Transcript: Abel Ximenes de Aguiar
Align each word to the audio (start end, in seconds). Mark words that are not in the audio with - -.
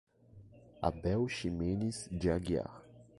Abel 0.81 1.27
Ximenes 1.29 2.09
de 2.11 2.31
Aguiar 2.31 2.81